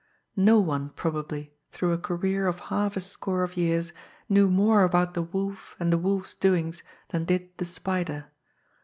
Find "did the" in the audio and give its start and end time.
7.25-7.65